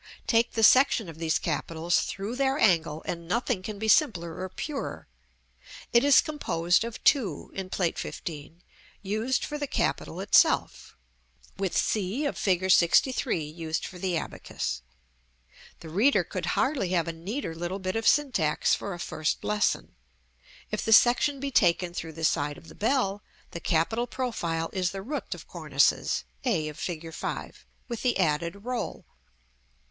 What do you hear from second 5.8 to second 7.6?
it is composed of 2,